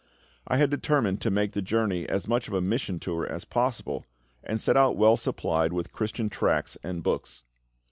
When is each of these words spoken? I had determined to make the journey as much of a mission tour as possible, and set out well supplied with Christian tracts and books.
I 0.47 0.57
had 0.57 0.71
determined 0.71 1.21
to 1.21 1.29
make 1.29 1.51
the 1.51 1.61
journey 1.61 2.09
as 2.09 2.27
much 2.27 2.47
of 2.47 2.55
a 2.55 2.59
mission 2.59 2.99
tour 2.99 3.23
as 3.31 3.45
possible, 3.45 4.03
and 4.43 4.59
set 4.59 4.75
out 4.75 4.97
well 4.97 5.15
supplied 5.15 5.73
with 5.73 5.93
Christian 5.93 6.27
tracts 6.27 6.75
and 6.83 7.03
books. 7.03 7.43